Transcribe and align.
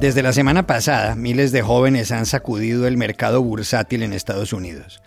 Desde 0.00 0.22
la 0.22 0.32
semana 0.32 0.64
pasada, 0.64 1.16
miles 1.16 1.50
de 1.50 1.60
jóvenes 1.60 2.12
han 2.12 2.24
sacudido 2.24 2.86
el 2.86 2.96
mercado 2.96 3.42
bursátil 3.42 4.04
en 4.04 4.12
Estados 4.12 4.52
Unidos. 4.52 5.02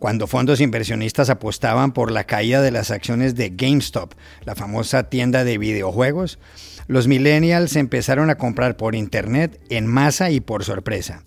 Cuando 0.00 0.26
fondos 0.26 0.60
inversionistas 0.60 1.30
apostaban 1.30 1.92
por 1.92 2.10
la 2.10 2.24
caída 2.24 2.60
de 2.60 2.72
las 2.72 2.90
acciones 2.90 3.36
de 3.36 3.50
GameStop, 3.50 4.14
la 4.44 4.56
famosa 4.56 5.04
tienda 5.04 5.44
de 5.44 5.58
videojuegos, 5.58 6.40
los 6.88 7.06
millennials 7.06 7.76
empezaron 7.76 8.30
a 8.30 8.34
comprar 8.34 8.76
por 8.76 8.96
Internet 8.96 9.60
en 9.70 9.86
masa 9.86 10.30
y 10.32 10.40
por 10.40 10.64
sorpresa. 10.64 11.22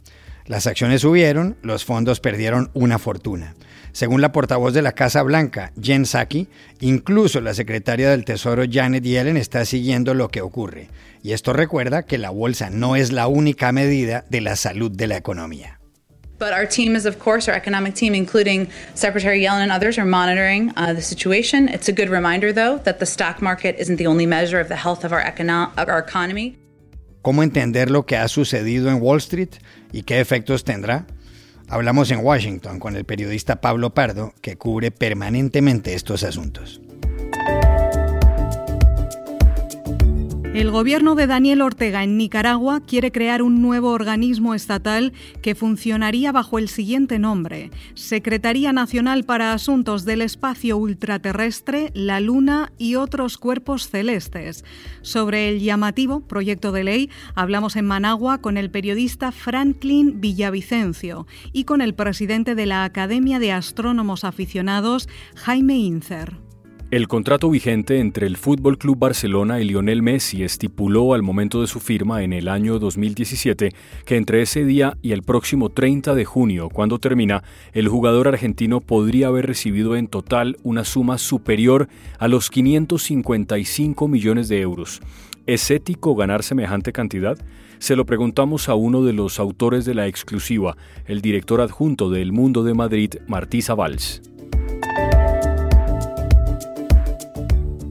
Las 0.48 0.68
acciones 0.68 1.02
subieron, 1.02 1.58
los 1.64 1.86
fondos 1.86 2.20
perdieron 2.20 2.70
una 2.76 3.00
fortuna. 3.00 3.56
Según 3.94 4.22
la 4.22 4.32
portavoz 4.32 4.76
de 4.76 4.84
la 4.84 4.92
Casa 4.92 5.24
Blanca, 5.24 5.72
Jen 5.82 6.06
Psaki, 6.06 6.48
incluso 6.82 7.42
la 7.42 7.56
secretaria 7.56 8.12
del 8.12 8.26
Tesoro 8.26 8.64
Janet 8.70 9.04
Yellen 9.04 9.38
está 9.38 9.66
siguiendo 9.66 10.14
lo 10.14 10.30
que 10.30 10.42
ocurre. 10.42 10.90
Y 11.24 11.32
esto 11.32 11.52
recuerda 11.52 12.04
que 12.04 12.20
la 12.20 12.30
bolsa 12.30 12.70
no 12.70 12.96
es 12.96 13.12
la 13.12 13.28
única 13.28 13.72
medida 13.72 14.24
de 14.30 14.42
la 14.42 14.56
salud 14.56 14.92
de 14.92 15.08
la 15.08 15.18
economía. 15.18 15.80
But 16.38 16.52
our 16.52 16.68
team 16.68 16.96
is, 16.96 17.06
of 17.06 17.18
course, 17.18 17.50
our 17.50 17.58
economic 17.58 17.96
team, 17.96 18.14
including 18.14 18.68
Secretary 18.94 19.40
Yellen 19.40 19.64
and 19.64 19.72
others, 19.72 19.98
are 19.98 20.06
monitoring 20.06 20.74
uh, 20.76 20.94
the 20.94 21.02
situation. 21.02 21.70
It's 21.70 21.88
a 21.88 21.94
good 21.94 22.10
reminder, 22.10 22.54
though, 22.54 22.78
that 22.84 23.00
the 23.00 23.06
stock 23.06 23.42
market 23.42 23.78
isn't 23.80 23.96
the 23.96 24.06
only 24.06 24.28
measure 24.28 24.60
of 24.60 24.68
the 24.68 24.76
health 24.76 25.06
of 25.06 25.14
our, 25.14 25.24
econo 25.24 25.72
our 25.78 25.98
economy. 25.98 26.58
¿Cómo 27.22 27.42
entender 27.42 27.90
lo 27.90 28.06
que 28.06 28.18
ha 28.18 28.28
sucedido 28.28 28.90
en 28.90 29.02
Wall 29.02 29.18
Street 29.18 29.56
y 29.96 30.04
qué 30.04 30.20
efectos 30.20 30.66
tendrá? 30.66 31.08
Hablamos 31.70 32.12
en 32.12 32.20
Washington 32.20 32.80
con 32.80 32.98
el 32.98 33.06
periodista 33.06 33.62
Pablo 33.62 33.94
Pardo, 33.94 34.34
que 34.42 34.58
cubre 34.58 34.92
permanentemente 34.92 35.94
estos 35.94 36.24
asuntos. 36.24 36.82
El 40.56 40.72
gobierno 40.72 41.16
de 41.16 41.28
Daniel 41.28 41.62
Ortega 41.62 42.02
en 42.02 42.16
Nicaragua 42.16 42.80
quiere 42.80 43.12
crear 43.12 43.42
un 43.42 43.62
nuevo 43.62 43.92
organismo 43.92 44.54
estatal 44.54 45.12
que 45.42 45.54
funcionaría 45.54 46.32
bajo 46.32 46.60
el 46.60 46.70
siguiente 46.70 47.20
nombre, 47.20 47.72
Secretaría 47.94 48.72
Nacional 48.72 49.26
para 49.26 49.52
Asuntos 49.52 50.06
del 50.06 50.22
Espacio 50.22 50.78
Ultraterrestre, 50.78 51.92
la 51.94 52.22
Luna 52.22 52.72
y 52.78 52.96
otros 52.96 53.38
cuerpos 53.38 53.90
celestes. 53.90 54.64
Sobre 55.02 55.50
el 55.50 55.60
llamativo 55.60 56.22
proyecto 56.22 56.72
de 56.72 56.86
ley 56.86 57.10
hablamos 57.36 57.76
en 57.76 57.86
Managua 57.86 58.38
con 58.38 58.56
el 58.56 58.72
periodista 58.72 59.34
Franklin 59.34 60.22
Villavicencio 60.22 61.28
y 61.52 61.66
con 61.66 61.82
el 61.82 61.96
presidente 61.96 62.56
de 62.56 62.66
la 62.66 62.86
Academia 62.86 63.40
de 63.40 63.52
Astrónomos 63.52 64.24
Aficionados, 64.24 65.10
Jaime 65.36 65.76
Incer. 65.76 66.45
El 66.92 67.08
contrato 67.08 67.50
vigente 67.50 68.00
entre 68.00 68.28
el 68.28 68.38
Fútbol 68.38 68.78
Club 68.78 69.00
Barcelona 69.00 69.60
y 69.60 69.64
Lionel 69.64 70.04
Messi 70.04 70.44
estipuló 70.44 71.16
al 71.16 71.24
momento 71.24 71.60
de 71.60 71.66
su 71.68 71.80
firma 71.80 72.22
en 72.22 72.32
el 72.32 72.48
año 72.48 72.78
2017 72.78 73.74
que 74.06 74.18
entre 74.18 74.44
ese 74.44 74.64
día 74.66 74.96
y 75.02 75.12
el 75.12 75.24
próximo 75.24 75.70
30 75.70 76.14
de 76.14 76.26
junio, 76.26 76.70
cuando 76.70 77.00
termina, 77.00 77.44
el 77.74 77.88
jugador 77.88 78.28
argentino 78.28 78.82
podría 78.82 79.28
haber 79.28 79.48
recibido 79.48 79.96
en 79.96 80.08
total 80.08 80.58
una 80.62 80.86
suma 80.86 81.18
superior 81.18 81.90
a 82.20 82.28
los 82.28 82.52
555 82.52 84.08
millones 84.08 84.48
de 84.48 84.62
euros. 84.62 85.02
¿Es 85.48 85.72
ético 85.72 86.16
ganar 86.16 86.44
semejante 86.44 86.94
cantidad? 86.94 87.36
Se 87.80 87.96
lo 87.96 88.06
preguntamos 88.06 88.70
a 88.70 88.76
uno 88.76 89.04
de 89.04 89.14
los 89.14 89.40
autores 89.40 89.86
de 89.86 89.96
la 89.96 90.06
exclusiva, 90.06 90.78
el 91.08 91.22
director 91.22 91.62
adjunto 91.62 92.12
de 92.12 92.22
El 92.22 92.32
Mundo 92.32 92.64
de 92.64 92.76
Madrid, 92.76 93.16
Martí 93.28 93.64
Zavals. 93.64 94.22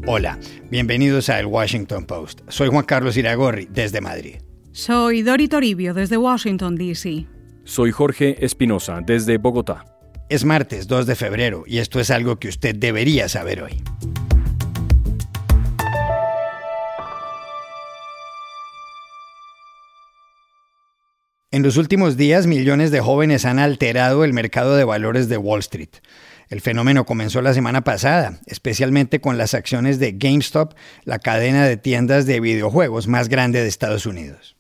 Hola, 0.06 0.38
bienvenidos 0.70 1.30
a 1.30 1.40
El 1.40 1.46
Washington 1.46 2.04
Post. 2.04 2.42
Soy 2.48 2.68
Juan 2.68 2.84
Carlos 2.84 3.16
Iragorri, 3.16 3.66
desde 3.70 4.02
Madrid. 4.02 4.34
Soy 4.70 5.22
Dori 5.22 5.48
Toribio, 5.48 5.94
desde 5.94 6.18
Washington, 6.18 6.76
D.C. 6.76 7.26
Soy 7.64 7.90
Jorge 7.90 8.44
Espinosa, 8.44 9.00
desde 9.00 9.38
Bogotá. 9.38 9.86
Es 10.28 10.44
martes 10.44 10.88
2 10.88 11.06
de 11.06 11.14
febrero 11.14 11.64
y 11.66 11.78
esto 11.78 12.00
es 12.00 12.10
algo 12.10 12.36
que 12.36 12.48
usted 12.48 12.76
debería 12.76 13.30
saber 13.30 13.62
hoy. 13.62 13.82
En 21.50 21.62
los 21.62 21.78
últimos 21.78 22.18
días, 22.18 22.46
millones 22.46 22.90
de 22.90 23.00
jóvenes 23.00 23.46
han 23.46 23.58
alterado 23.58 24.24
el 24.24 24.34
mercado 24.34 24.76
de 24.76 24.84
valores 24.84 25.30
de 25.30 25.38
Wall 25.38 25.60
Street. 25.60 25.88
El 26.54 26.60
fenómeno 26.60 27.04
comenzó 27.04 27.42
la 27.42 27.52
semana 27.52 27.82
pasada, 27.82 28.38
especialmente 28.46 29.20
con 29.20 29.36
las 29.36 29.54
acciones 29.54 29.98
de 29.98 30.12
GameStop, 30.12 30.74
la 31.02 31.18
cadena 31.18 31.66
de 31.66 31.76
tiendas 31.76 32.26
de 32.26 32.38
videojuegos 32.38 33.08
más 33.08 33.28
grande 33.28 33.60
de 33.60 33.66
Estados 33.66 34.06
Unidos. 34.06 34.54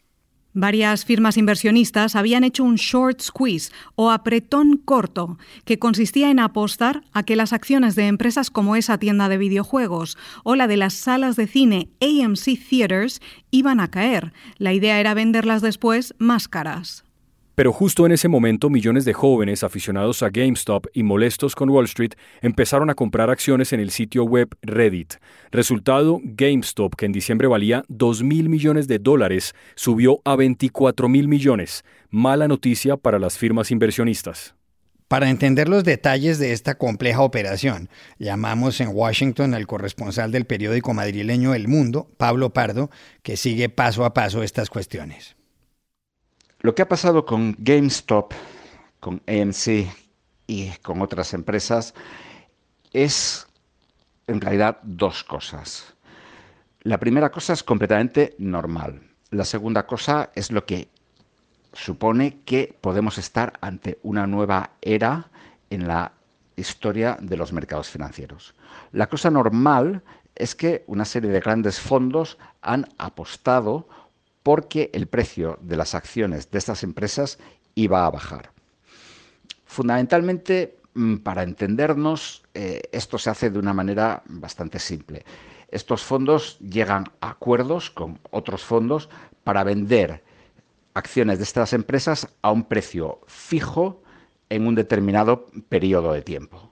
Varias 0.54 1.04
firmas 1.04 1.36
inversionistas 1.36 2.16
habían 2.16 2.42
hecho 2.42 2.64
un 2.64 2.74
short 2.74 3.20
squeeze 3.20 3.70
o 3.94 4.10
apretón 4.10 4.76
corto, 4.84 5.38
que 5.64 5.78
consistía 5.78 6.32
en 6.32 6.40
apostar 6.40 7.04
a 7.12 7.22
que 7.22 7.36
las 7.36 7.52
acciones 7.52 7.94
de 7.94 8.08
empresas 8.08 8.50
como 8.50 8.74
esa 8.74 8.98
tienda 8.98 9.28
de 9.28 9.38
videojuegos 9.38 10.18
o 10.42 10.56
la 10.56 10.66
de 10.66 10.76
las 10.76 10.94
salas 10.94 11.36
de 11.36 11.46
cine 11.46 11.90
AMC 12.00 12.58
Theaters 12.68 13.20
iban 13.52 13.78
a 13.78 13.92
caer. 13.92 14.32
La 14.58 14.72
idea 14.72 14.98
era 14.98 15.14
venderlas 15.14 15.62
después 15.62 16.12
más 16.18 16.48
caras. 16.48 17.04
Pero 17.54 17.72
justo 17.72 18.04
en 18.04 18.12
ese 18.12 18.28
momento 18.28 18.68
millones 18.68 19.04
de 19.04 19.12
jóvenes 19.12 19.62
aficionados 19.62 20.22
a 20.22 20.30
GameStop 20.30 20.86
y 20.92 21.04
molestos 21.04 21.54
con 21.54 21.70
Wall 21.70 21.84
Street 21.84 22.14
empezaron 22.42 22.90
a 22.90 22.94
comprar 22.94 23.30
acciones 23.30 23.72
en 23.72 23.80
el 23.80 23.90
sitio 23.90 24.24
web 24.24 24.48
Reddit. 24.62 25.14
Resultado, 25.52 26.20
GameStop, 26.24 26.96
que 26.96 27.06
en 27.06 27.12
diciembre 27.12 27.46
valía 27.46 27.84
2 27.88 28.24
mil 28.24 28.48
millones 28.48 28.88
de 28.88 28.98
dólares, 28.98 29.54
subió 29.76 30.20
a 30.24 30.34
24 30.34 31.08
mil 31.08 31.28
millones. 31.28 31.84
Mala 32.10 32.48
noticia 32.48 32.96
para 32.96 33.20
las 33.20 33.38
firmas 33.38 33.70
inversionistas. 33.70 34.56
Para 35.06 35.30
entender 35.30 35.68
los 35.68 35.84
detalles 35.84 36.40
de 36.40 36.52
esta 36.52 36.76
compleja 36.76 37.20
operación, 37.20 37.88
llamamos 38.18 38.80
en 38.80 38.88
Washington 38.92 39.54
al 39.54 39.68
corresponsal 39.68 40.32
del 40.32 40.44
periódico 40.44 40.92
madrileño 40.92 41.54
El 41.54 41.68
Mundo, 41.68 42.10
Pablo 42.16 42.52
Pardo, 42.52 42.90
que 43.22 43.36
sigue 43.36 43.68
paso 43.68 44.04
a 44.04 44.12
paso 44.12 44.42
estas 44.42 44.70
cuestiones. 44.70 45.36
Lo 46.64 46.74
que 46.74 46.80
ha 46.80 46.88
pasado 46.88 47.26
con 47.26 47.54
GameStop, 47.58 48.32
con 48.98 49.20
AMC 49.26 49.86
y 50.46 50.70
con 50.80 51.02
otras 51.02 51.34
empresas 51.34 51.92
es 52.90 53.46
en 54.26 54.40
realidad 54.40 54.78
dos 54.82 55.24
cosas. 55.24 55.92
La 56.80 56.98
primera 56.98 57.30
cosa 57.30 57.52
es 57.52 57.62
completamente 57.62 58.34
normal. 58.38 59.02
La 59.28 59.44
segunda 59.44 59.86
cosa 59.86 60.30
es 60.34 60.50
lo 60.50 60.64
que 60.64 60.88
supone 61.74 62.38
que 62.46 62.74
podemos 62.80 63.18
estar 63.18 63.52
ante 63.60 63.98
una 64.02 64.26
nueva 64.26 64.70
era 64.80 65.28
en 65.68 65.86
la 65.86 66.12
historia 66.56 67.18
de 67.20 67.36
los 67.36 67.52
mercados 67.52 67.90
financieros. 67.90 68.54
La 68.92 69.10
cosa 69.10 69.30
normal 69.30 70.02
es 70.34 70.54
que 70.54 70.82
una 70.86 71.04
serie 71.04 71.30
de 71.30 71.40
grandes 71.40 71.78
fondos 71.78 72.38
han 72.62 72.88
apostado 72.96 73.86
porque 74.44 74.90
el 74.92 75.08
precio 75.08 75.58
de 75.62 75.76
las 75.76 75.96
acciones 75.96 76.52
de 76.52 76.58
estas 76.58 76.84
empresas 76.84 77.38
iba 77.74 78.06
a 78.06 78.10
bajar. 78.10 78.52
Fundamentalmente, 79.64 80.76
mm, 80.94 81.16
para 81.16 81.42
entendernos, 81.42 82.44
eh, 82.54 82.82
esto 82.92 83.18
se 83.18 83.30
hace 83.30 83.50
de 83.50 83.58
una 83.58 83.72
manera 83.72 84.22
bastante 84.26 84.78
simple. 84.78 85.24
Estos 85.68 86.04
fondos 86.04 86.58
llegan 86.60 87.06
a 87.20 87.30
acuerdos 87.30 87.90
con 87.90 88.20
otros 88.30 88.62
fondos 88.62 89.08
para 89.42 89.64
vender 89.64 90.22
acciones 90.92 91.38
de 91.38 91.44
estas 91.44 91.72
empresas 91.72 92.28
a 92.42 92.52
un 92.52 92.64
precio 92.64 93.20
fijo 93.26 94.02
en 94.50 94.66
un 94.66 94.74
determinado 94.74 95.46
periodo 95.68 96.12
de 96.12 96.22
tiempo. 96.22 96.70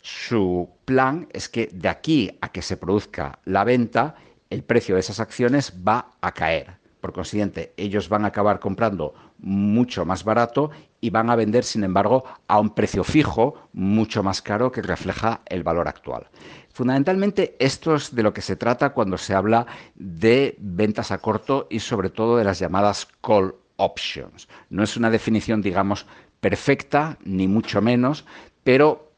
Su 0.00 0.70
plan 0.84 1.26
es 1.32 1.48
que 1.48 1.68
de 1.72 1.88
aquí 1.88 2.38
a 2.40 2.52
que 2.52 2.62
se 2.62 2.76
produzca 2.76 3.40
la 3.44 3.64
venta, 3.64 4.14
el 4.54 4.62
precio 4.62 4.94
de 4.94 5.00
esas 5.00 5.18
acciones 5.18 5.74
va 5.86 6.12
a 6.20 6.32
caer. 6.32 6.76
Por 7.00 7.12
consiguiente, 7.12 7.74
ellos 7.76 8.08
van 8.08 8.24
a 8.24 8.28
acabar 8.28 8.60
comprando 8.60 9.12
mucho 9.38 10.04
más 10.04 10.22
barato 10.22 10.70
y 11.00 11.10
van 11.10 11.28
a 11.28 11.36
vender, 11.36 11.64
sin 11.64 11.82
embargo, 11.82 12.24
a 12.46 12.60
un 12.60 12.70
precio 12.70 13.02
fijo 13.02 13.68
mucho 13.72 14.22
más 14.22 14.40
caro 14.40 14.70
que 14.70 14.80
refleja 14.80 15.40
el 15.46 15.64
valor 15.64 15.88
actual. 15.88 16.28
Fundamentalmente, 16.72 17.56
esto 17.58 17.96
es 17.96 18.14
de 18.14 18.22
lo 18.22 18.32
que 18.32 18.42
se 18.42 18.56
trata 18.56 18.90
cuando 18.90 19.18
se 19.18 19.34
habla 19.34 19.66
de 19.96 20.56
ventas 20.60 21.10
a 21.10 21.18
corto 21.18 21.66
y 21.68 21.80
sobre 21.80 22.10
todo 22.10 22.36
de 22.36 22.44
las 22.44 22.60
llamadas 22.60 23.08
call 23.20 23.54
options. 23.76 24.48
No 24.70 24.84
es 24.84 24.96
una 24.96 25.10
definición, 25.10 25.62
digamos, 25.62 26.06
perfecta, 26.40 27.18
ni 27.24 27.48
mucho 27.48 27.82
menos, 27.82 28.24
pero 28.62 29.13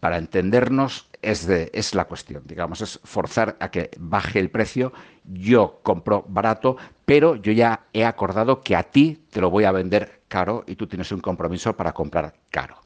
para 0.00 0.16
entendernos 0.16 1.08
es, 1.20 1.46
de, 1.46 1.70
es 1.74 1.94
la 1.94 2.06
cuestión, 2.06 2.42
digamos, 2.46 2.80
es 2.80 2.98
forzar 3.04 3.56
a 3.60 3.70
que 3.70 3.90
baje 3.98 4.38
el 4.38 4.50
precio. 4.50 4.92
Yo 5.24 5.80
compro 5.82 6.24
barato, 6.26 6.76
pero 7.04 7.36
yo 7.36 7.52
ya 7.52 7.86
he 7.92 8.04
acordado 8.04 8.62
que 8.62 8.74
a 8.74 8.82
ti 8.82 9.24
te 9.30 9.40
lo 9.40 9.50
voy 9.50 9.64
a 9.64 9.72
vender 9.72 10.22
caro 10.28 10.64
y 10.66 10.76
tú 10.76 10.86
tienes 10.86 11.12
un 11.12 11.20
compromiso 11.20 11.76
para 11.76 11.92
comprar 11.92 12.34
caro. 12.50 12.76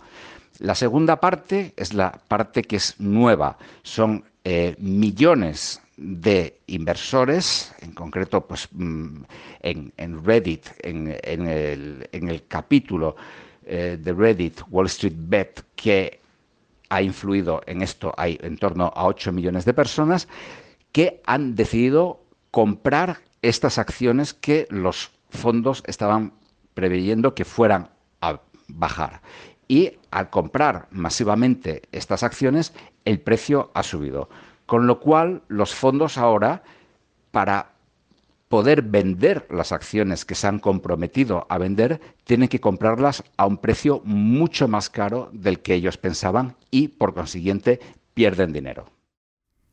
La 0.58 0.74
segunda 0.74 1.20
parte 1.20 1.72
es 1.76 1.94
la 1.94 2.10
parte 2.10 2.62
que 2.62 2.76
es 2.76 2.98
nueva. 2.98 3.58
Son 3.82 4.24
eh, 4.44 4.74
millones 4.78 5.80
de 5.96 6.60
inversores, 6.66 7.74
en 7.80 7.92
concreto 7.92 8.46
pues, 8.46 8.68
mm, 8.72 9.22
en, 9.60 10.24
Reddit, 10.24 10.66
en, 10.82 11.08
el, 11.46 12.44
capítulo 12.48 13.16
eh, 13.64 13.98
de 14.00 14.12
Reddit 14.12 14.60
Wall 14.68 14.86
Street 14.86 15.14
Bet 15.16 15.62
que 15.74 16.20
ha 16.88 17.02
influido 17.02 17.62
en 17.66 17.82
esto, 17.82 18.12
hay 18.16 18.38
en 18.42 18.58
torno 18.58 18.92
a 18.94 19.06
8 19.06 19.32
millones 19.32 19.64
de 19.64 19.74
personas 19.74 20.28
que 20.92 21.22
han 21.26 21.54
decidido 21.54 22.22
comprar 22.50 23.18
estas 23.42 23.78
acciones 23.78 24.34
que 24.34 24.66
los 24.70 25.10
fondos 25.30 25.82
estaban 25.86 26.32
preveyendo 26.74 27.34
que 27.34 27.44
fueran 27.44 27.90
a 28.20 28.40
bajar. 28.68 29.20
Y 29.68 29.98
al 30.10 30.30
comprar 30.30 30.86
masivamente 30.90 31.82
estas 31.92 32.22
acciones, 32.22 32.72
el 33.04 33.20
precio 33.20 33.70
ha 33.74 33.82
subido. 33.82 34.28
Con 34.64 34.86
lo 34.86 35.00
cual, 35.00 35.42
los 35.48 35.74
fondos 35.74 36.18
ahora, 36.18 36.62
para 37.30 37.75
poder 38.56 38.80
vender 38.80 39.46
las 39.50 39.70
acciones 39.70 40.24
que 40.24 40.34
se 40.34 40.46
han 40.46 40.60
comprometido 40.60 41.46
a 41.50 41.58
vender, 41.58 42.00
tienen 42.24 42.48
que 42.48 42.58
comprarlas 42.58 43.22
a 43.36 43.44
un 43.44 43.58
precio 43.58 44.00
mucho 44.06 44.66
más 44.66 44.88
caro 44.88 45.28
del 45.34 45.60
que 45.60 45.74
ellos 45.74 45.98
pensaban 45.98 46.56
y, 46.70 46.88
por 46.88 47.12
consiguiente, 47.12 47.80
pierden 48.14 48.54
dinero. 48.54 48.86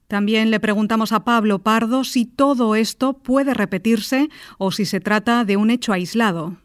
También 0.10 0.52
le 0.52 0.60
preguntamos 0.60 1.14
a 1.14 1.24
Pablo 1.24 1.60
Pardo 1.60 2.04
si 2.04 2.26
todo 2.26 2.76
esto 2.76 3.14
puede 3.14 3.54
repetirse 3.54 4.28
o 4.58 4.74
si 4.74 4.84
se 4.84 5.00
trata 5.00 5.46
de 5.46 5.56
un 5.56 5.70
hecho 5.70 5.94
aislado. 5.94 6.58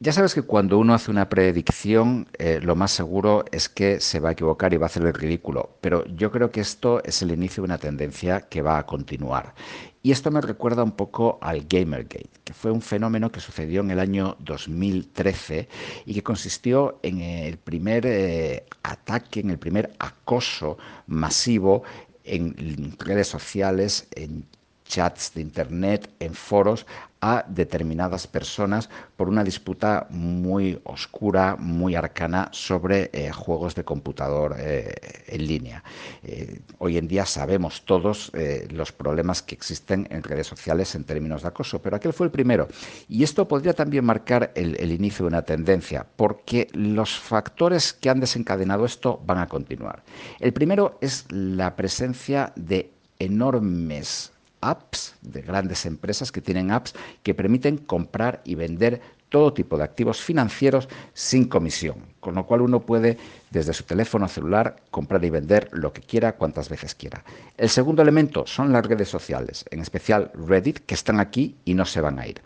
Ya 0.00 0.12
sabes 0.12 0.32
que 0.32 0.42
cuando 0.42 0.78
uno 0.78 0.94
hace 0.94 1.10
una 1.10 1.28
predicción, 1.28 2.28
eh, 2.38 2.60
lo 2.62 2.76
más 2.76 2.92
seguro 2.92 3.44
es 3.50 3.68
que 3.68 3.98
se 3.98 4.20
va 4.20 4.28
a 4.28 4.32
equivocar 4.32 4.72
y 4.72 4.76
va 4.76 4.86
a 4.86 4.90
hacer 4.90 5.04
el 5.04 5.12
ridículo. 5.12 5.76
Pero 5.80 6.06
yo 6.06 6.30
creo 6.30 6.52
que 6.52 6.60
esto 6.60 7.02
es 7.02 7.20
el 7.22 7.32
inicio 7.32 7.62
de 7.62 7.64
una 7.64 7.78
tendencia 7.78 8.42
que 8.42 8.62
va 8.62 8.78
a 8.78 8.86
continuar. 8.86 9.54
Y 10.00 10.12
esto 10.12 10.30
me 10.30 10.40
recuerda 10.40 10.84
un 10.84 10.92
poco 10.92 11.38
al 11.42 11.66
Gamergate, 11.68 12.30
que 12.44 12.52
fue 12.52 12.70
un 12.70 12.80
fenómeno 12.80 13.32
que 13.32 13.40
sucedió 13.40 13.80
en 13.80 13.90
el 13.90 13.98
año 13.98 14.36
2013 14.38 15.68
y 16.06 16.14
que 16.14 16.22
consistió 16.22 17.00
en 17.02 17.20
el 17.20 17.58
primer 17.58 18.06
eh, 18.06 18.66
ataque, 18.84 19.40
en 19.40 19.50
el 19.50 19.58
primer 19.58 19.94
acoso 19.98 20.78
masivo 21.08 21.82
en 22.22 22.94
redes 23.00 23.26
sociales, 23.26 24.06
en 24.14 24.46
chats 24.88 25.32
de 25.34 25.42
Internet, 25.42 26.10
en 26.18 26.34
foros, 26.34 26.86
a 27.20 27.44
determinadas 27.48 28.26
personas 28.26 28.88
por 29.16 29.28
una 29.28 29.42
disputa 29.42 30.06
muy 30.10 30.80
oscura, 30.84 31.56
muy 31.58 31.94
arcana 31.94 32.48
sobre 32.52 33.10
eh, 33.12 33.30
juegos 33.32 33.74
de 33.74 33.84
computador 33.84 34.54
eh, 34.58 34.94
en 35.26 35.46
línea. 35.46 35.82
Eh, 36.22 36.60
hoy 36.78 36.96
en 36.96 37.08
día 37.08 37.26
sabemos 37.26 37.82
todos 37.84 38.32
los 38.70 38.92
problemas 38.92 39.42
que 39.42 39.54
existen 39.54 40.06
en 40.10 40.22
redes 40.22 40.46
sociales 40.46 40.94
en 40.94 41.04
términos 41.04 41.42
de 41.42 41.48
acoso, 41.48 41.82
pero 41.82 41.96
aquel 41.96 42.12
fue 42.12 42.26
el 42.26 42.32
primero. 42.32 42.68
Y 43.08 43.22
esto 43.24 43.48
podría 43.48 43.74
también 43.74 44.04
marcar 44.04 44.52
el 44.54 44.92
inicio 44.92 45.24
de 45.24 45.28
una 45.28 45.42
tendencia, 45.42 46.06
porque 46.16 46.68
los 46.72 47.18
factores 47.18 47.92
que 47.92 48.10
han 48.10 48.20
desencadenado 48.20 48.84
esto 48.84 49.20
van 49.24 49.38
a 49.38 49.48
continuar. 49.48 50.02
El 50.38 50.52
primero 50.52 50.98
es 51.00 51.26
la 51.30 51.74
presencia 51.74 52.52
de 52.56 52.92
enormes 53.18 54.32
apps 54.60 55.14
de 55.22 55.42
grandes 55.42 55.86
empresas 55.86 56.32
que 56.32 56.40
tienen 56.40 56.70
apps 56.70 56.94
que 57.22 57.34
permiten 57.34 57.78
comprar 57.78 58.40
y 58.44 58.54
vender 58.54 59.00
todo 59.28 59.52
tipo 59.52 59.76
de 59.76 59.84
activos 59.84 60.20
financieros 60.20 60.88
sin 61.12 61.46
comisión, 61.46 61.96
con 62.20 62.34
lo 62.34 62.46
cual 62.46 62.62
uno 62.62 62.80
puede 62.80 63.18
desde 63.50 63.72
su 63.72 63.84
teléfono 63.84 64.28
celular 64.28 64.76
comprar 64.90 65.24
y 65.24 65.30
vender 65.30 65.68
lo 65.72 65.92
que 65.92 66.02
quiera 66.02 66.36
cuantas 66.36 66.68
veces 66.68 66.94
quiera. 66.94 67.24
El 67.56 67.68
segundo 67.68 68.02
elemento 68.02 68.46
son 68.46 68.72
las 68.72 68.84
redes 68.86 69.08
sociales, 69.08 69.64
en 69.70 69.80
especial 69.80 70.30
Reddit, 70.34 70.80
que 70.80 70.94
están 70.94 71.20
aquí 71.20 71.56
y 71.64 71.74
no 71.74 71.84
se 71.84 72.00
van 72.00 72.18
a 72.18 72.26
ir. 72.26 72.40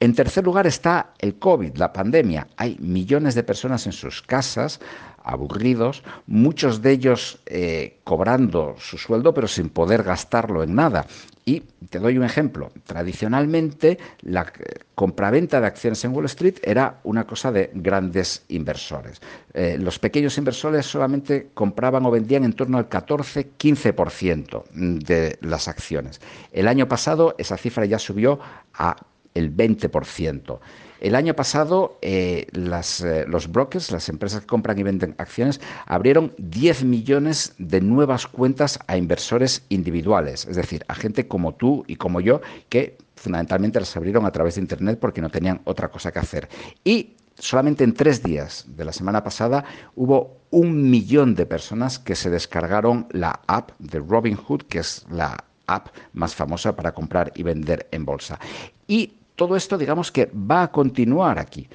En 0.00 0.14
tercer 0.14 0.44
lugar 0.44 0.66
está 0.66 1.12
el 1.18 1.38
COVID, 1.38 1.76
la 1.76 1.92
pandemia. 1.92 2.48
Hay 2.56 2.76
millones 2.80 3.34
de 3.34 3.42
personas 3.42 3.86
en 3.86 3.92
sus 3.92 4.22
casas 4.22 4.80
aburridos, 5.24 6.02
muchos 6.26 6.82
de 6.82 6.90
ellos 6.92 7.40
eh, 7.46 7.98
cobrando 8.04 8.74
su 8.78 8.98
sueldo 8.98 9.32
pero 9.34 9.48
sin 9.48 9.68
poder 9.68 10.02
gastarlo 10.02 10.62
en 10.62 10.74
nada. 10.74 11.06
Y 11.44 11.60
te 11.90 11.98
doy 11.98 12.16
un 12.16 12.24
ejemplo. 12.24 12.70
Tradicionalmente 12.86 13.98
la 14.20 14.42
eh, 14.42 14.84
compraventa 14.94 15.60
de 15.60 15.66
acciones 15.66 16.04
en 16.04 16.14
Wall 16.14 16.26
Street 16.26 16.56
era 16.62 17.00
una 17.02 17.26
cosa 17.26 17.50
de 17.50 17.70
grandes 17.74 18.44
inversores. 18.48 19.20
Eh, 19.52 19.76
los 19.78 19.98
pequeños 19.98 20.38
inversores 20.38 20.86
solamente 20.86 21.48
compraban 21.52 22.06
o 22.06 22.10
vendían 22.12 22.44
en 22.44 22.52
torno 22.52 22.78
al 22.78 22.88
14-15% 22.88 24.64
de 24.72 25.38
las 25.40 25.66
acciones. 25.66 26.20
El 26.52 26.68
año 26.68 26.86
pasado 26.86 27.34
esa 27.38 27.56
cifra 27.56 27.86
ya 27.86 27.98
subió 27.98 28.38
a 28.74 28.96
el 29.34 29.54
20%. 29.54 30.58
El 31.02 31.16
año 31.16 31.34
pasado, 31.34 31.98
eh, 32.00 32.46
eh, 32.52 33.24
los 33.26 33.50
brokers, 33.50 33.90
las 33.90 34.08
empresas 34.08 34.42
que 34.42 34.46
compran 34.46 34.78
y 34.78 34.84
venden 34.84 35.16
acciones, 35.18 35.60
abrieron 35.84 36.32
10 36.38 36.84
millones 36.84 37.54
de 37.58 37.80
nuevas 37.80 38.28
cuentas 38.28 38.78
a 38.86 38.96
inversores 38.96 39.64
individuales, 39.68 40.46
es 40.46 40.54
decir, 40.54 40.84
a 40.86 40.94
gente 40.94 41.26
como 41.26 41.56
tú 41.56 41.82
y 41.88 41.96
como 41.96 42.20
yo, 42.20 42.40
que 42.68 42.98
fundamentalmente 43.16 43.80
las 43.80 43.96
abrieron 43.96 44.26
a 44.26 44.30
través 44.30 44.54
de 44.54 44.60
Internet 44.60 45.00
porque 45.00 45.20
no 45.20 45.28
tenían 45.28 45.60
otra 45.64 45.88
cosa 45.88 46.12
que 46.12 46.20
hacer. 46.20 46.48
Y 46.84 47.16
solamente 47.36 47.82
en 47.82 47.94
tres 47.94 48.22
días 48.22 48.64
de 48.68 48.84
la 48.84 48.92
semana 48.92 49.24
pasada 49.24 49.64
hubo 49.96 50.36
un 50.50 50.88
millón 50.88 51.34
de 51.34 51.46
personas 51.46 51.98
que 51.98 52.14
se 52.14 52.30
descargaron 52.30 53.08
la 53.10 53.40
app 53.48 53.72
de 53.80 53.98
Robinhood, 53.98 54.62
que 54.68 54.78
es 54.78 55.04
la 55.10 55.44
app 55.66 55.88
más 56.12 56.36
famosa 56.36 56.76
para 56.76 56.92
comprar 56.92 57.32
y 57.34 57.42
vender 57.42 57.88
en 57.90 58.04
bolsa. 58.04 58.38
Y 58.86 59.14
todo 59.36 59.56
esto 59.56 59.78
digamos 59.78 60.12
que 60.12 60.30
va 60.34 60.62
a 60.62 60.72
continuar 60.72 61.38
aquí. 61.38 61.68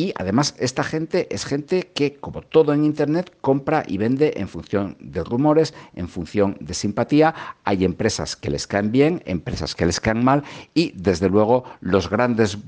Y 0.00 0.14
además 0.16 0.54
esta 0.60 0.84
gente 0.84 1.26
es 1.34 1.44
gente 1.44 1.90
que, 1.92 2.14
como 2.14 2.42
todo 2.42 2.72
en 2.72 2.84
Internet, 2.84 3.32
compra 3.40 3.82
y 3.84 3.98
vende 3.98 4.34
en 4.36 4.46
función 4.46 4.96
de 5.00 5.24
rumores, 5.24 5.74
en 5.96 6.08
función 6.08 6.56
de 6.60 6.72
simpatía. 6.72 7.34
Hay 7.64 7.84
empresas 7.84 8.36
que 8.36 8.48
les 8.48 8.68
caen 8.68 8.92
bien, 8.92 9.22
empresas 9.26 9.74
que 9.74 9.86
les 9.86 9.98
caen 9.98 10.24
mal 10.24 10.44
y, 10.72 10.92
desde 10.94 11.28
luego, 11.28 11.64
los 11.80 12.08
grandes 12.08 12.58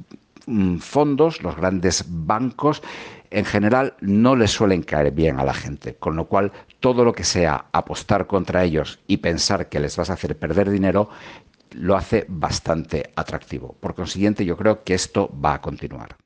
mm, 0.46 0.78
fondos, 0.78 1.40
los 1.40 1.54
grandes 1.54 2.04
bancos, 2.08 2.82
en 3.30 3.44
general 3.44 3.94
no 4.00 4.34
les 4.34 4.50
suelen 4.50 4.82
caer 4.82 5.12
bien 5.12 5.38
a 5.38 5.44
la 5.44 5.54
gente. 5.54 5.94
Con 5.94 6.16
lo 6.16 6.24
cual, 6.24 6.50
todo 6.80 7.04
lo 7.04 7.12
que 7.12 7.22
sea 7.22 7.66
apostar 7.70 8.26
contra 8.26 8.64
ellos 8.64 8.98
y 9.06 9.18
pensar 9.18 9.68
que 9.68 9.78
les 9.78 9.96
vas 9.96 10.10
a 10.10 10.14
hacer 10.14 10.36
perder 10.36 10.68
dinero, 10.68 11.10
lo 11.72 11.96
hace 11.96 12.26
bastante 12.28 13.12
atractivo. 13.16 13.76
Por 13.80 13.94
consiguiente, 13.94 14.44
yo 14.44 14.56
creo 14.56 14.84
que 14.84 14.94
esto 14.94 15.30
va 15.40 15.54
a 15.54 15.60
continuar. 15.60 16.16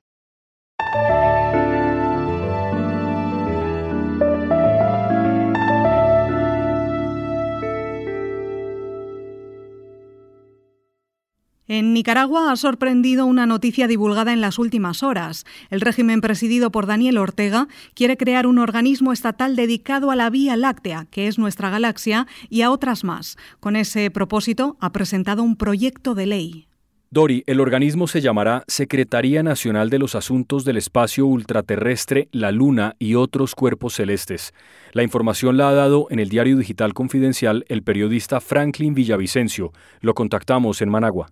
En 11.66 11.94
Nicaragua 11.94 12.52
ha 12.52 12.56
sorprendido 12.56 13.25
una 13.25 13.47
noticia 13.47 13.88
divulgada 13.88 14.35
en 14.35 14.42
las 14.42 14.59
últimas 14.59 15.02
horas. 15.02 15.47
El 15.71 15.80
régimen 15.80 16.21
presidido 16.21 16.71
por 16.71 16.85
Daniel 16.85 17.16
Ortega 17.16 17.68
quiere 17.94 18.18
crear 18.18 18.47
un 18.47 18.59
organismo 18.59 19.14
estatal 19.14 19.56
dedicado 19.56 20.11
a 20.11 20.16
la 20.16 20.28
Vía 20.28 20.59
Láctea, 20.59 21.06
que 21.11 21.26
es 21.26 21.38
nuestra 21.38 21.71
galaxia, 21.71 22.26
y 22.50 22.61
a 22.61 22.71
otras 22.71 23.02
más. 23.02 23.38
Con 23.61 23.76
ese 23.76 24.11
propósito 24.11 24.76
ha 24.78 24.92
presentado 24.92 25.42
un 25.42 25.56
proyecto 25.56 26.14
de 26.14 26.26
ley. 26.26 26.68
Dori, 27.11 27.44
el 27.47 27.61
organismo 27.61 28.09
se 28.09 28.21
llamará 28.21 28.64
Secretaría 28.66 29.42
Nacional 29.42 29.88
de 29.88 30.00
los 30.00 30.16
Asuntos 30.16 30.66
del 30.66 30.76
Espacio 30.76 31.25
Ultraterrestre, 31.25 32.28
la 32.30 32.52
Luna 32.52 32.94
y 32.99 33.14
otros 33.14 33.54
cuerpos 33.54 33.94
celestes. 33.94 34.52
La 34.92 35.02
información 35.02 35.56
la 35.56 35.71
ha 35.71 35.73
dado 35.73 36.09
en 36.11 36.18
el 36.18 36.28
diario 36.28 36.59
digital 36.59 36.92
confidencial 36.92 37.64
el 37.68 37.83
periodista 37.83 38.42
Franklin 38.42 38.92
Villavicencio. 38.92 39.73
Lo 40.00 40.12
contactamos 40.12 40.83
en 40.83 40.90
Managua. 40.90 41.28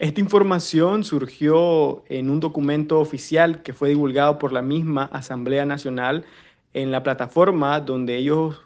Esta 0.00 0.22
información 0.22 1.04
surgió 1.04 2.04
en 2.08 2.30
un 2.30 2.40
documento 2.40 3.00
oficial 3.00 3.62
que 3.62 3.74
fue 3.74 3.90
divulgado 3.90 4.38
por 4.38 4.50
la 4.50 4.62
misma 4.62 5.10
Asamblea 5.12 5.66
Nacional 5.66 6.24
en 6.72 6.90
la 6.90 7.02
plataforma 7.02 7.78
donde 7.80 8.16
ellos 8.16 8.62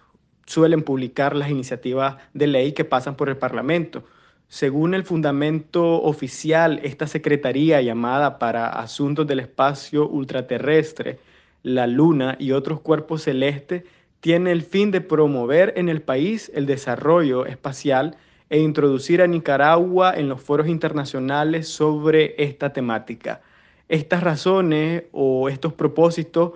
suelen 0.47 0.85
publicar 0.85 1.35
las 1.35 1.50
iniciativas 1.50 2.19
de 2.35 2.47
ley 2.47 2.73
que 2.73 2.85
pasan 2.85 3.17
por 3.17 3.29
el 3.29 3.37
Parlamento. 3.37 4.05
Según 4.47 4.95
el 4.95 5.03
fundamento 5.03 6.00
oficial, 6.03 6.79
esta 6.85 7.09
secretaría 7.09 7.83
llamada 7.83 8.38
para 8.38 8.69
Asuntos 8.69 9.26
del 9.26 9.41
Espacio 9.41 10.09
Ultraterrestre, 10.09 11.19
la 11.64 11.88
Luna 11.88 12.37
y 12.38 12.53
otros 12.53 12.79
cuerpos 12.79 13.23
celestes 13.23 13.83
tiene 14.21 14.53
el 14.53 14.62
fin 14.62 14.93
de 14.93 15.00
promover 15.00 15.73
en 15.75 15.88
el 15.88 16.00
país 16.00 16.53
el 16.55 16.67
desarrollo 16.67 17.45
espacial 17.45 18.17
e 18.55 18.61
introducir 18.61 19.21
a 19.21 19.27
Nicaragua 19.27 20.15
en 20.17 20.29
los 20.29 20.41
foros 20.41 20.69
internacionales 20.69 21.67
sobre 21.67 22.37
esta 22.39 22.73
temática. 22.73 23.41
Estas 23.89 24.23
razones 24.23 25.03
o 25.11 25.49
estos 25.49 25.73
propósitos 25.73 26.53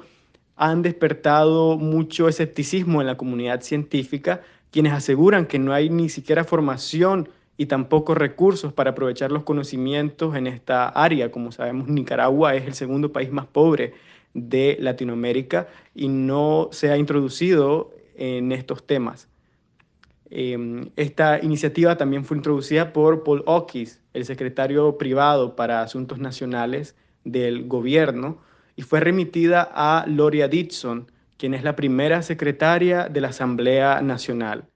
han 0.55 0.83
despertado 0.83 1.77
mucho 1.77 2.29
escepticismo 2.29 3.01
en 3.01 3.09
la 3.09 3.17
comunidad 3.17 3.63
científica, 3.63 4.43
quienes 4.71 4.93
aseguran 4.93 5.47
que 5.47 5.59
no 5.59 5.73
hay 5.73 5.91
ni 5.91 6.09
siquiera 6.09 6.45
formación 6.45 7.31
y 7.57 7.67
tampoco 7.67 8.15
recursos 8.15 8.73
para 8.73 8.91
aprovechar 8.91 9.33
los 9.33 9.43
conocimientos 9.43 10.37
en 10.37 10.47
esta 10.47 10.89
área. 10.91 11.33
Como 11.33 11.51
sabemos, 11.51 11.89
Nicaragua 11.89 12.55
es 12.55 12.65
el 12.65 12.75
segundo 12.75 13.11
país 13.11 13.33
más 13.33 13.47
pobre 13.47 13.95
de 14.35 14.77
Latinoamérica 14.79 15.67
y 15.97 16.07
no 16.07 16.69
se 16.71 16.93
ha 16.93 16.97
introducido 16.97 17.91
en 18.15 18.53
estos 18.53 18.87
temas. 18.87 19.28
Em, 20.31 20.91
esta 20.97 21.43
iniciativa 21.43 21.97
también 21.97 22.25
fue 22.25 22.37
introducida 22.37 22.93
por 22.93 23.25
Paul 23.25 23.43
Ockis, 23.47 24.01
el 24.13 24.25
secretario 24.25 24.99
privado 24.99 25.57
para 25.57 25.83
Asuntos 25.83 26.19
Nacionales 26.19 26.97
del 27.25 27.67
gobierno, 27.67 28.43
y 28.77 28.83
fue 28.83 29.01
remitida 29.01 29.69
a 29.73 30.05
Loria 30.07 30.49
Dixon, 30.49 31.11
quien 31.37 31.55
es 31.55 31.63
la 31.65 31.77
primera 31.77 32.23
secretaria 32.23 33.09
de 33.09 33.21
la 33.21 33.29
Asamblea 33.29 34.03
Nacional. 34.03 34.69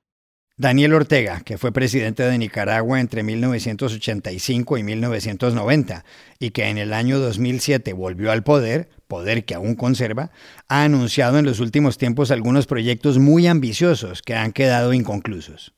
Daniel 0.57 0.93
Ortega, 0.95 1.41
que 1.41 1.59
fue 1.59 1.73
presidente 1.73 2.23
de 2.23 2.39
Nicaragua 2.39 3.01
entre 3.01 3.23
1985 3.23 4.77
y 4.77 4.83
1990 4.83 6.05
y 6.39 6.51
que 6.51 6.69
en 6.69 6.79
el 6.79 6.93
año 6.93 7.19
2007 7.19 7.93
volvió 7.95 8.31
al 8.31 8.45
poder, 8.45 8.89
poder 9.13 9.45
que 9.45 9.55
aún 9.55 9.75
conserva, 9.75 10.31
ha 10.69 10.85
anunciado 10.85 11.37
en 11.37 11.45
los 11.45 11.61
últimos 11.61 11.99
tiempos 11.99 12.31
algunos 12.31 12.67
proyectos 12.67 13.19
muy 13.19 13.47
ambiciosos 13.47 14.23
que 14.23 14.35
han 14.35 14.53
quedado 14.53 14.95
inconclusos. 14.95 15.75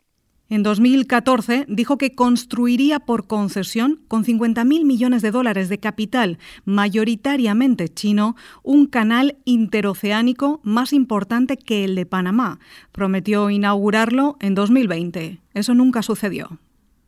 En 0.48 0.62
2014 0.62 1.64
dijo 1.66 1.98
que 1.98 2.14
construiría 2.14 3.00
por 3.00 3.26
concesión, 3.26 4.04
con 4.06 4.24
50.000 4.24 4.84
millones 4.84 5.20
de 5.20 5.32
dólares 5.32 5.68
de 5.68 5.80
capital 5.80 6.38
mayoritariamente 6.64 7.88
chino, 7.88 8.36
un 8.62 8.86
canal 8.86 9.36
interoceánico 9.44 10.60
más 10.62 10.92
importante 10.92 11.56
que 11.56 11.82
el 11.82 11.96
de 11.96 12.06
Panamá. 12.06 12.60
Prometió 12.92 13.50
inaugurarlo 13.50 14.36
en 14.38 14.54
2020. 14.54 15.40
Eso 15.54 15.74
nunca 15.74 16.02
sucedió. 16.02 16.60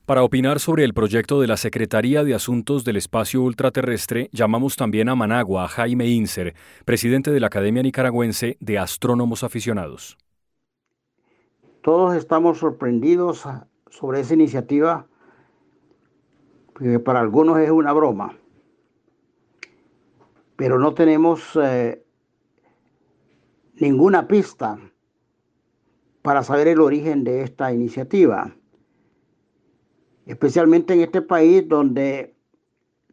Para 0.06 0.22
opinar 0.22 0.60
sobre 0.60 0.84
el 0.84 0.94
proyecto 0.94 1.40
de 1.40 1.48
la 1.48 1.56
Secretaría 1.56 2.22
de 2.22 2.32
Asuntos 2.32 2.84
del 2.84 2.96
Espacio 2.96 3.42
Ultraterrestre, 3.42 4.30
llamamos 4.30 4.76
también 4.76 5.08
a 5.08 5.16
Managua 5.16 5.64
a 5.64 5.68
Jaime 5.68 6.06
Inser, 6.06 6.54
presidente 6.84 7.32
de 7.32 7.40
la 7.40 7.48
Academia 7.48 7.82
Nicaragüense 7.82 8.56
de 8.60 8.78
Astrónomos 8.78 9.42
Aficionados. 9.42 10.16
Todos 11.82 12.14
estamos 12.14 12.58
sorprendidos 12.58 13.48
sobre 13.90 14.20
esa 14.20 14.34
iniciativa, 14.34 15.08
que 16.78 17.00
para 17.00 17.18
algunos 17.18 17.58
es 17.58 17.70
una 17.72 17.92
broma, 17.92 18.38
pero 20.54 20.78
no 20.78 20.94
tenemos 20.94 21.58
eh, 21.60 22.00
ninguna 23.74 24.28
pista 24.28 24.78
para 26.22 26.44
saber 26.44 26.68
el 26.68 26.80
origen 26.80 27.24
de 27.24 27.42
esta 27.42 27.72
iniciativa, 27.72 28.54
especialmente 30.26 30.92
en 30.92 31.00
este 31.00 31.22
país 31.22 31.66
donde 31.66 32.34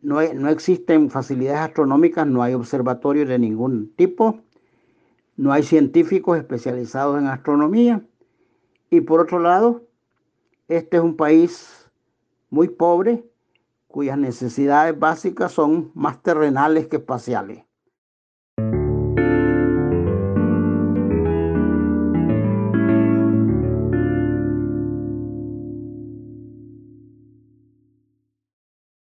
no, 0.01 0.22
no 0.34 0.50
existen 0.50 1.10
facilidades 1.10 1.62
astronómicas, 1.62 2.27
no 2.27 2.43
hay 2.43 2.53
observatorios 2.53 3.29
de 3.29 3.39
ningún 3.39 3.93
tipo, 3.96 4.39
no 5.38 5.53
hay 5.53 5.63
científicos 5.63 6.38
especializados 6.38 7.20
en 7.20 7.27
astronomía 7.27 8.05
y 8.89 9.01
por 9.01 9.22
otro 9.22 9.39
lado, 9.39 9.84
este 10.67 10.98
es 10.98 11.03
un 11.03 11.15
país 11.15 11.89
muy 12.50 12.67
pobre 12.67 13.24
cuyas 13.88 14.17
necesidades 14.17 14.98
básicas 14.98 15.51
son 15.51 15.91
más 15.93 16.22
terrenales 16.24 16.88
que 16.88 16.98
espaciales. 16.98 17.63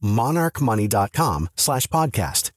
monarchmoney.com 0.00 1.46
slash 1.56 1.86
podcast. 1.88 2.50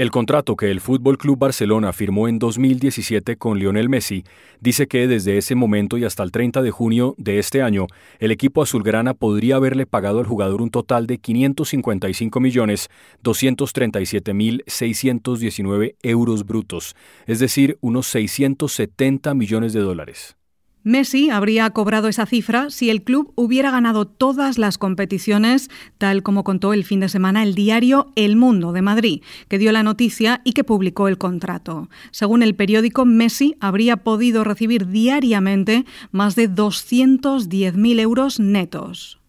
El 0.00 0.10
contrato 0.10 0.56
que 0.56 0.70
el 0.70 0.80
Fútbol 0.80 1.18
Club 1.18 1.38
Barcelona 1.38 1.92
firmó 1.92 2.26
en 2.26 2.38
2017 2.38 3.36
con 3.36 3.58
Lionel 3.58 3.90
Messi 3.90 4.24
dice 4.58 4.88
que 4.88 5.06
desde 5.06 5.36
ese 5.36 5.54
momento 5.54 5.98
y 5.98 6.06
hasta 6.06 6.22
el 6.22 6.32
30 6.32 6.62
de 6.62 6.70
junio 6.70 7.14
de 7.18 7.38
este 7.38 7.60
año, 7.60 7.86
el 8.18 8.30
equipo 8.30 8.62
azulgrana 8.62 9.12
podría 9.12 9.56
haberle 9.56 9.84
pagado 9.84 10.18
al 10.18 10.24
jugador 10.24 10.62
un 10.62 10.70
total 10.70 11.06
de 11.06 11.18
555 11.18 12.40
millones 12.40 12.88
237 13.22 14.32
mil 14.32 14.64
619 14.66 15.96
euros 16.02 16.46
brutos, 16.46 16.96
es 17.26 17.38
decir, 17.38 17.76
unos 17.82 18.06
670 18.06 19.34
millones 19.34 19.74
de 19.74 19.80
dólares. 19.80 20.39
Messi 20.82 21.28
habría 21.28 21.68
cobrado 21.70 22.08
esa 22.08 22.24
cifra 22.24 22.70
si 22.70 22.88
el 22.88 23.02
club 23.02 23.32
hubiera 23.34 23.70
ganado 23.70 24.06
todas 24.06 24.56
las 24.56 24.78
competiciones, 24.78 25.68
tal 25.98 26.22
como 26.22 26.42
contó 26.42 26.72
el 26.72 26.84
fin 26.84 27.00
de 27.00 27.10
semana 27.10 27.42
el 27.42 27.54
diario 27.54 28.12
El 28.16 28.36
Mundo 28.36 28.72
de 28.72 28.80
Madrid, 28.82 29.22
que 29.48 29.58
dio 29.58 29.72
la 29.72 29.82
noticia 29.82 30.40
y 30.42 30.52
que 30.52 30.64
publicó 30.64 31.08
el 31.08 31.18
contrato. 31.18 31.90
Según 32.12 32.42
el 32.42 32.54
periódico, 32.54 33.04
Messi 33.04 33.56
habría 33.60 33.98
podido 33.98 34.42
recibir 34.42 34.88
diariamente 34.88 35.84
más 36.12 36.34
de 36.34 36.48
210.000 36.48 38.00
euros 38.00 38.40
netos. 38.40 39.19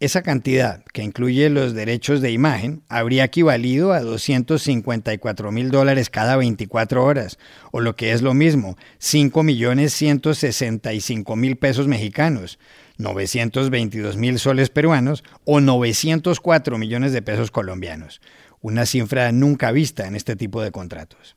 Esa 0.00 0.22
cantidad, 0.22 0.82
que 0.94 1.02
incluye 1.02 1.50
los 1.50 1.74
derechos 1.74 2.22
de 2.22 2.30
imagen, 2.30 2.82
habría 2.88 3.24
equivalido 3.24 3.92
a 3.92 4.00
254 4.00 5.52
mil 5.52 5.70
dólares 5.70 6.08
cada 6.08 6.36
24 6.36 7.04
horas, 7.04 7.38
o 7.70 7.80
lo 7.80 7.96
que 7.96 8.12
es 8.12 8.22
lo 8.22 8.32
mismo, 8.32 8.78
5 8.96 9.42
millones 9.42 9.92
165 9.92 11.36
mil 11.36 11.58
pesos 11.58 11.86
mexicanos, 11.86 12.58
922 12.96 14.16
mil 14.16 14.38
soles 14.38 14.70
peruanos 14.70 15.22
o 15.44 15.60
904 15.60 16.78
millones 16.78 17.12
de 17.12 17.20
pesos 17.20 17.50
colombianos, 17.50 18.22
una 18.62 18.86
cifra 18.86 19.32
nunca 19.32 19.70
vista 19.70 20.06
en 20.06 20.16
este 20.16 20.34
tipo 20.34 20.62
de 20.62 20.70
contratos. 20.70 21.36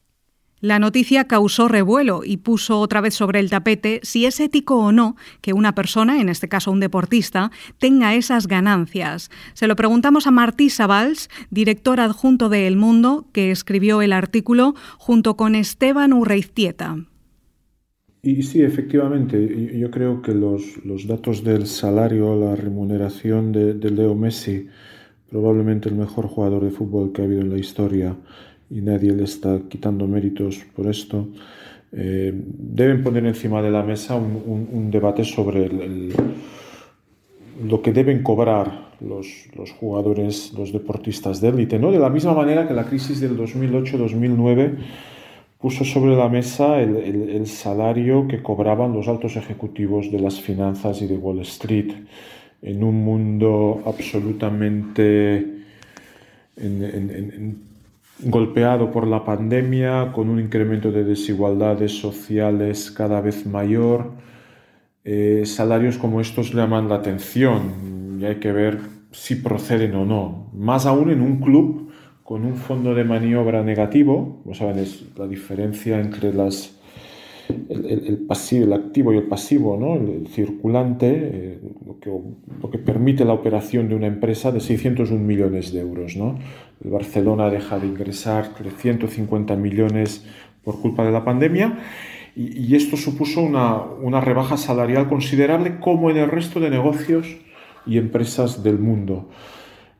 La 0.63 0.79
noticia 0.79 1.25
causó 1.25 1.67
revuelo 1.67 2.21
y 2.23 2.37
puso 2.37 2.79
otra 2.79 3.01
vez 3.01 3.13
sobre 3.15 3.41
el 3.41 3.49
tapete 3.49 3.99
si 4.01 4.25
es 4.25 4.39
ético 4.39 4.77
o 4.77 4.93
no 4.93 5.17
que 5.41 5.51
una 5.51 5.75
persona, 5.75 6.21
en 6.21 6.29
este 6.29 6.47
caso 6.47 6.71
un 6.71 6.79
deportista, 6.79 7.51
tenga 7.79 8.15
esas 8.15 8.47
ganancias. 8.47 9.29
Se 9.55 9.67
lo 9.67 9.75
preguntamos 9.75 10.25
a 10.25 10.31
Martí 10.31 10.69
Sabals, 10.69 11.27
director 11.49 11.99
adjunto 11.99 12.47
de 12.47 12.65
El 12.65 12.77
Mundo, 12.77 13.27
que 13.33 13.51
escribió 13.51 14.01
el 14.01 14.13
artículo 14.13 14.73
junto 14.97 15.35
con 15.35 15.55
Esteban 15.55 16.13
Urreiztieta. 16.13 16.95
Y 18.21 18.43
sí, 18.43 18.61
efectivamente, 18.61 19.77
yo 19.77 19.91
creo 19.91 20.21
que 20.21 20.33
los, 20.33 20.63
datos 21.05 21.43
del 21.43 21.67
salario, 21.67 22.39
la 22.39 22.55
remuneración 22.55 23.51
de, 23.51 23.73
de 23.73 23.91
Leo 23.91 24.15
Messi, 24.15 24.67
probablemente 25.29 25.89
el 25.89 25.95
mejor 25.95 26.27
jugador 26.27 26.63
de 26.63 26.71
fútbol 26.71 27.11
que 27.11 27.21
ha 27.21 27.25
habido 27.25 27.41
en 27.41 27.49
la 27.49 27.57
historia, 27.57 28.15
y 28.73 28.81
nadie 28.81 29.13
le 29.13 29.23
está 29.23 29.59
quitando 29.69 30.07
méritos 30.07 30.65
por 30.75 30.87
esto, 30.87 31.27
eh, 31.91 32.33
deben 32.33 33.03
poner 33.03 33.25
encima 33.25 33.61
de 33.61 33.69
la 33.69 33.83
mesa 33.83 34.15
un, 34.15 34.89
debate 34.89 35.23
sobre 35.23 35.69
lo 37.63 37.81
que 37.83 37.93
deben 37.93 38.23
cobrar 38.23 38.93
los, 38.99 39.47
los, 39.55 39.71
jugadores, 39.71 40.53
los 40.57 40.73
deportistas 40.73 41.39
de 41.39 41.49
élite, 41.49 41.77
¿no? 41.77 41.91
De 41.91 41.99
la 41.99 42.09
misma 42.09 42.33
manera 42.33 42.67
que 42.67 42.73
la 42.73 42.85
crisis 42.85 43.19
del 43.19 43.37
2008-2009 43.37 44.77
puso 45.63 45.85
sobre 45.85 46.13
la 46.15 46.27
mesa 46.27 46.81
el, 46.81 47.47
salario 47.47 48.27
que 48.27 48.43
cobraban 48.43 48.91
los 48.91 49.07
altos 49.07 49.37
ejecutivos 49.37 50.11
de 50.11 50.19
las 50.19 50.41
finanzas 50.41 51.01
y 51.01 51.07
de 51.07 51.15
Wall 51.15 51.39
Street 51.39 51.93
en 52.61 52.83
un 52.83 52.95
mundo 53.05 53.81
absolutamente 53.85 55.45
golpeado 58.19 58.91
por 58.91 59.07
la 59.07 59.23
pandemia, 59.25 60.11
con 60.13 60.29
un 60.29 60.39
incremento 60.39 60.91
de 60.91 61.03
desigualdades 61.03 61.99
sociales 61.99 62.91
cada 62.91 63.21
vez 63.21 63.45
mayor. 63.45 64.11
Eh, 65.03 65.43
salarios 65.45 65.97
como 65.97 66.21
estos 66.21 66.53
llaman 66.53 66.87
la 66.87 66.95
atención 66.95 68.19
y 68.19 68.25
hay 68.25 68.35
que 68.35 68.51
ver 68.51 68.79
si 69.11 69.35
proceden 69.35 69.95
o 69.95 70.05
no. 70.05 70.49
Más 70.53 70.85
aún 70.85 71.09
en 71.11 71.21
un 71.21 71.39
club 71.39 71.91
con 72.23 72.45
un 72.45 72.55
fondo 72.55 72.95
de 72.95 73.03
maniobra 73.03 73.63
negativo, 73.63 74.39
como 74.43 74.55
saben, 74.55 74.79
es 74.79 75.03
la 75.17 75.27
diferencia 75.27 75.99
entre 75.99 76.33
las, 76.33 76.79
el, 77.49 78.25
pasivo, 78.27 78.65
el 78.65 78.73
activo 78.73 79.13
y 79.13 79.17
el 79.17 79.23
pasivo, 79.23 79.77
¿no? 79.77 79.95
el, 79.95 80.27
circulante, 80.27 81.07
eh, 81.11 81.59
lo, 81.85 81.99
que, 81.99 82.09
lo, 82.61 82.69
que, 82.69 82.77
permite 82.77 83.25
la 83.25 83.33
operación 83.33 83.89
de 83.89 83.95
una 83.95 84.07
empresa 84.07 84.51
de 84.51 84.59
601 84.59 85.21
millones 85.23 85.73
de 85.73 85.81
euros. 85.81 86.15
¿no? 86.15 86.39
El 86.83 86.91
Barcelona 86.91 87.49
deja 87.49 87.79
de 87.79 87.87
ingresar 87.87 88.53
350 88.55 89.55
millones 89.55 90.25
por 90.63 90.79
culpa 90.79 91.03
de 91.05 91.11
la 91.11 91.25
pandemia 91.25 91.79
y, 92.35 92.59
y 92.59 92.75
esto 92.75 92.97
supuso 92.97 93.41
una, 93.41 93.81
una 93.81 94.21
rebaja 94.21 94.57
salarial 94.57 95.09
considerable 95.09 95.79
como 95.79 96.09
en 96.09 96.17
el 96.17 96.29
resto 96.29 96.59
de 96.59 96.69
negocios 96.69 97.27
y 97.85 97.97
empresas 97.97 98.63
del 98.63 98.79
mundo. 98.79 99.29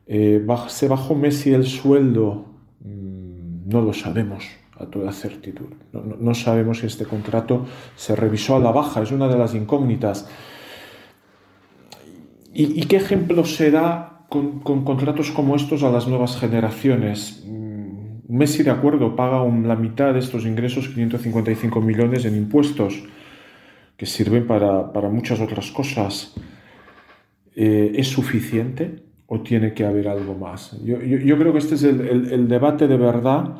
Eh, 0.06 0.44
¿Se 0.68 0.88
bajó 0.88 1.14
Messi 1.14 1.52
el 1.52 1.64
sueldo? 1.64 2.46
Mm, 2.80 3.68
no 3.68 3.82
lo 3.82 3.92
sabemos 3.92 4.63
a 4.78 4.86
toda 4.86 5.12
certitud. 5.12 5.66
No, 5.92 6.34
sabemos 6.34 6.80
si 6.80 6.86
este 6.86 7.04
contrato 7.04 7.66
se 7.96 8.16
revisó 8.16 8.56
a 8.56 8.60
la 8.60 8.72
baja, 8.72 9.02
es 9.02 9.12
una 9.12 9.28
de 9.28 9.38
las 9.38 9.54
incógnitas. 9.54 10.28
¿Y, 12.52 12.84
qué 12.86 12.96
ejemplo 12.96 13.44
se 13.44 13.70
da 13.70 14.26
con, 14.28 14.60
contratos 14.60 15.32
como 15.32 15.56
estos 15.56 15.82
a 15.82 15.90
las 15.90 16.06
nuevas 16.06 16.36
generaciones? 16.36 17.44
Mm, 17.46 18.36
Messi, 18.36 18.62
de 18.62 18.70
acuerdo, 18.70 19.16
paga 19.16 19.44
la 19.44 19.76
mitad 19.76 20.12
de 20.12 20.20
estos 20.20 20.46
ingresos, 20.46 20.88
555 20.88 21.80
millones 21.80 22.24
en 22.24 22.36
impuestos, 22.36 23.02
que 23.96 24.06
sirven 24.06 24.46
para, 24.46 25.08
muchas 25.10 25.40
otras 25.40 25.70
cosas. 25.72 26.34
Eh, 27.56 27.92
¿Es 27.96 28.08
suficiente? 28.08 29.04
o 29.26 29.40
tiene 29.40 29.74
que 29.74 29.84
haber 29.84 30.08
algo 30.08 30.34
más? 30.34 30.76
Yo, 30.84 30.98
creo 30.98 31.52
que 31.52 31.58
este 31.58 31.74
es 31.74 31.82
el, 31.82 32.48
debate 32.48 32.86
de 32.86 32.96
verdad, 32.96 33.56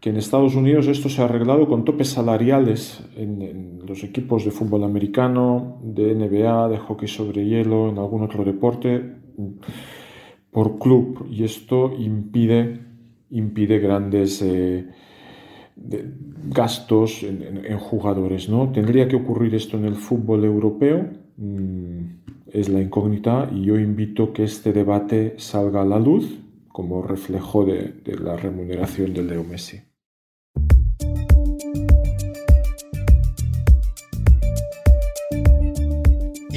que 0.00 0.10
en 0.10 0.16
Estados 0.16 0.54
Unidos 0.54 0.86
esto 0.86 1.08
se 1.08 1.20
ha 1.20 1.26
arreglado 1.26 1.68
con 1.68 1.84
topes 1.84 2.08
salariales 2.08 3.02
en, 3.16 3.80
los 3.86 4.04
equipos 4.04 4.44
de 4.44 4.50
fútbol 4.50 4.84
americano, 4.84 5.78
de 5.82 6.14
NBA, 6.14 6.68
de 6.68 6.78
hockey 6.78 7.08
sobre 7.08 7.44
hielo, 7.44 7.88
en 7.88 7.98
algún 7.98 8.22
otro 8.22 8.44
deporte, 8.44 9.02
por 10.50 10.78
club, 10.78 11.26
y 11.30 11.44
esto 11.44 11.92
impide, 11.98 12.80
impide 13.30 13.78
grandes... 13.78 14.42
Eh, 14.42 14.86
gastos 16.48 17.22
en, 17.22 17.78
jugadores, 17.78 18.50
¿no? 18.50 18.70
¿Tendría 18.70 19.08
que 19.08 19.16
ocurrir 19.16 19.54
esto 19.54 19.78
en 19.78 19.86
el 19.86 19.94
fútbol 19.94 20.44
europeo? 20.44 21.08
Mm, 21.36 22.00
es 22.52 22.68
la 22.68 22.80
incógnita 22.80 23.48
y 23.52 23.62
yo 23.62 23.78
invito 23.78 24.32
que 24.32 24.44
este 24.44 24.72
debate 24.72 25.34
salga 25.38 25.82
a 25.82 25.84
la 25.84 25.98
luz 25.98 26.38
como 26.68 27.02
reflejo 27.02 27.64
de, 27.64 27.94
la 28.22 28.36
remuneración 28.36 29.14
del 29.14 29.28
Leo 29.28 29.44
Messi. 29.44 29.80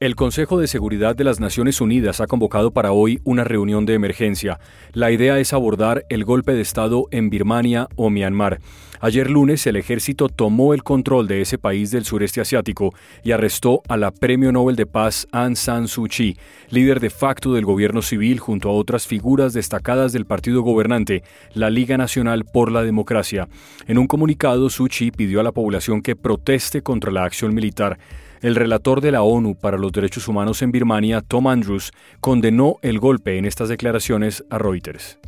El 0.00 0.14
Consejo 0.14 0.60
de 0.60 0.68
Seguridad 0.68 1.16
de 1.16 1.24
las 1.24 1.40
Naciones 1.40 1.80
Unidas 1.80 2.20
ha 2.20 2.28
convocado 2.28 2.70
para 2.70 2.92
hoy 2.92 3.20
una 3.24 3.42
reunión 3.42 3.84
de 3.84 3.94
emergencia. 3.94 4.60
La 4.92 5.10
idea 5.10 5.40
es 5.40 5.52
abordar 5.52 6.04
el 6.08 6.24
golpe 6.24 6.52
de 6.52 6.60
Estado 6.60 7.08
en 7.10 7.30
Birmania 7.30 7.88
o 7.96 8.08
Myanmar. 8.08 8.60
Ayer 9.00 9.28
lunes 9.28 9.66
el 9.66 9.74
ejército 9.74 10.28
tomó 10.28 10.72
el 10.72 10.84
control 10.84 11.26
de 11.26 11.40
ese 11.40 11.58
país 11.58 11.90
del 11.90 12.04
sureste 12.04 12.40
asiático 12.40 12.94
y 13.24 13.32
arrestó 13.32 13.82
a 13.88 13.96
la 13.96 14.12
Premio 14.12 14.52
Nobel 14.52 14.76
de 14.76 14.86
Paz 14.86 15.26
Aung 15.32 15.56
San 15.56 15.88
Suu 15.88 16.06
Kyi, 16.06 16.36
líder 16.70 17.00
de 17.00 17.10
facto 17.10 17.52
del 17.52 17.64
gobierno 17.64 18.00
civil 18.00 18.38
junto 18.38 18.68
a 18.68 18.74
otras 18.74 19.04
figuras 19.08 19.52
destacadas 19.52 20.12
del 20.12 20.26
partido 20.26 20.62
gobernante, 20.62 21.24
la 21.54 21.70
Liga 21.70 21.96
Nacional 21.96 22.44
por 22.44 22.70
la 22.70 22.84
Democracia. 22.84 23.48
En 23.88 23.98
un 23.98 24.06
comunicado, 24.06 24.70
Suu 24.70 24.86
Kyi 24.86 25.10
pidió 25.10 25.40
a 25.40 25.42
la 25.42 25.50
población 25.50 26.02
que 26.02 26.14
proteste 26.14 26.82
contra 26.82 27.10
la 27.10 27.24
acción 27.24 27.52
militar. 27.52 27.98
El 28.40 28.54
relator 28.54 29.00
de 29.00 29.10
la 29.10 29.22
ONU 29.22 29.56
para 29.56 29.78
los 29.78 29.90
Derechos 29.90 30.28
Humanos 30.28 30.62
en 30.62 30.70
Birmania, 30.70 31.20
Tom 31.20 31.48
Andrews, 31.48 31.92
condenó 32.20 32.76
el 32.82 33.00
golpe 33.00 33.36
en 33.36 33.44
estas 33.44 33.68
declaraciones 33.68 34.44
a 34.50 34.58
Reuters. 34.58 35.18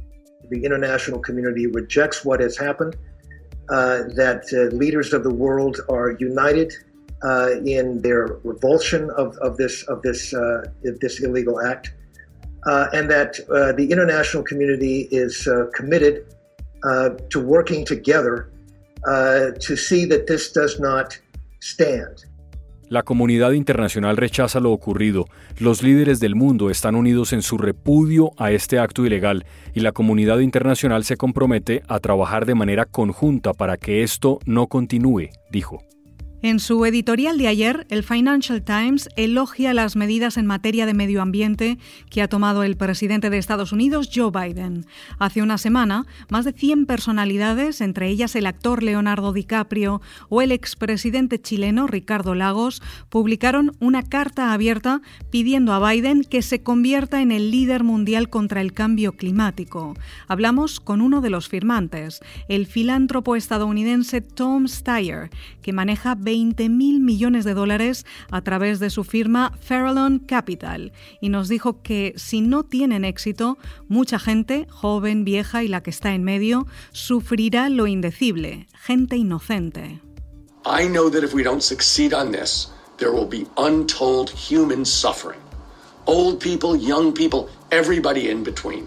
The 0.51 0.65
international 0.65 1.21
community 1.21 1.67
rejects 1.67 2.25
what 2.25 2.41
has 2.41 2.57
happened, 2.57 2.97
uh, 3.69 4.03
that 4.17 4.43
uh, 4.53 4.75
leaders 4.77 5.13
of 5.13 5.23
the 5.23 5.31
world 5.31 5.81
are 5.89 6.17
united 6.19 6.73
uh, 7.23 7.51
in 7.65 8.01
their 8.03 8.39
revulsion 8.45 9.11
of, 9.17 9.37
of 9.39 9.57
this 9.57 9.85
of 9.89 10.03
this 10.03 10.33
uh, 10.33 10.63
this 10.83 11.21
illegal 11.21 11.61
act, 11.61 11.93
uh, 12.67 12.87
and 12.93 13.11
that 13.11 13.39
uh, 13.51 13.73
the 13.73 13.91
international 13.91 14.43
community 14.43 15.09
is 15.11 15.49
committed 15.75 16.25
to 17.29 17.41
working 17.41 17.85
together 17.85 18.51
to 19.07 19.77
see 19.77 20.05
that 20.07 20.27
this 20.27 20.51
does 20.53 20.81
not 20.81 21.19
stand. 21.61 22.25
La 22.91 23.05
comunidad 23.05 23.53
internacional 23.53 24.17
rechaza 24.17 24.59
lo 24.59 24.73
ocurrido, 24.73 25.27
los 25.61 25.81
líderes 25.81 26.19
del 26.19 26.35
mundo 26.35 26.71
están 26.71 26.97
unidos 26.97 27.33
en 27.33 27.41
su 27.41 27.57
repudio 27.57 28.33
a 28.37 28.51
este 28.51 28.81
acto 28.81 29.07
ilegal 29.07 29.47
y 29.73 29.79
la 29.79 29.93
comunidad 29.93 30.41
internacional 30.41 31.05
se 31.05 31.17
compromete 31.17 31.85
a 31.87 32.01
trabajar 32.01 32.47
de 32.47 32.57
manera 32.57 32.87
conjunta 32.87 33.55
para 33.55 33.77
que 33.77 34.03
esto 34.03 34.41
no 34.45 34.67
continúe, 34.67 35.29
dijo. 35.53 35.85
En 36.43 36.59
su 36.59 36.87
editorial 36.87 37.37
de 37.37 37.49
ayer, 37.49 37.87
el 37.91 38.03
Financial 38.03 38.63
Times 38.63 39.11
elogia 39.17 39.75
las 39.75 39.95
medidas 39.95 40.39
en 40.39 40.47
materia 40.47 40.87
de 40.87 40.95
medio 40.95 41.21
ambiente 41.21 41.77
que 42.09 42.23
ha 42.23 42.29
tomado 42.29 42.63
el 42.63 42.79
presidente 42.79 43.29
de 43.29 43.37
Estados 43.37 43.73
Unidos, 43.73 44.09
Joe 44.15 44.31
Biden. 44.31 44.87
Hace 45.19 45.43
una 45.43 45.59
semana, 45.59 46.07
más 46.31 46.47
de 46.47 46.55
100 46.55 46.87
personalidades, 46.87 47.83
entre 47.83 48.09
ellas 48.09 48.35
el 48.37 48.47
actor 48.47 48.83
Leonardo 48.83 49.35
DiCaprio 49.35 50.01
o 50.31 50.41
el 50.41 50.51
expresidente 50.51 51.39
chileno 51.39 51.87
Ricardo 51.87 52.35
Lagos, 52.35 52.83
publicaron 53.11 53.73
una 53.79 54.03
carta 54.03 54.55
abierta 54.55 55.03
pidiendo 55.31 55.75
a 55.75 55.91
Biden 55.91 56.25
que 56.25 56.41
se 56.41 56.63
convierta 56.63 57.21
en 57.21 57.33
el 57.33 57.51
líder 57.51 57.85
mundial 57.85 58.31
contra 58.31 58.63
el 58.63 58.73
cambio 58.73 59.13
climático. 59.13 59.95
Hablamos 60.27 60.81
con 60.81 61.03
uno 61.03 61.21
de 61.21 61.29
los 61.29 61.51
firmantes, 61.51 62.21
el 62.49 62.67
filántropo 62.67 63.37
estadounidense 63.37 64.23
Tom 64.23 64.69
Steyer, 64.69 65.29
que 65.61 65.75
maneja 65.75 66.15
20 66.31 66.69
mil 66.69 67.01
millones 67.01 67.45
de 67.45 67.55
dólares 67.55 68.07
a 68.31 68.41
través 68.41 68.79
de 68.79 68.89
su 68.89 69.03
firma 69.03 69.53
Farallon 69.61 70.21
Capital 70.21 70.93
y 71.21 71.29
nos 71.29 71.49
dijo 71.49 71.83
que 71.83 72.15
si 72.17 72.41
no 72.41 72.63
tienen 72.63 73.05
éxito, 73.05 73.59
mucha 73.89 74.21
gente, 74.21 74.69
joven, 74.71 75.25
vieja 75.25 75.65
y 75.65 75.69
la 75.69 75.83
que 75.83 75.91
está 75.91 76.15
en 76.15 76.23
medio, 76.23 76.69
sufrirá 76.93 77.69
lo 77.69 77.89
indecible, 77.89 78.69
gente 78.75 79.17
inocente. 79.17 80.01
I 80.65 80.87
know 80.87 81.11
that 81.11 81.25
if 81.25 81.35
we 81.35 81.43
don't 81.43 81.65
succeed 81.65 82.15
on 82.15 82.31
this, 82.31 82.69
there 82.99 83.11
will 83.11 83.29
be 83.29 83.45
untold 83.57 84.31
human 84.31 84.85
suffering. 84.85 85.41
Old 86.07 86.39
people, 86.39 86.77
young 86.77 87.13
people, 87.13 87.49
everybody 87.73 88.31
in 88.31 88.45
between. 88.45 88.87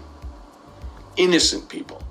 Innocent 1.18 1.68
people. 1.68 2.03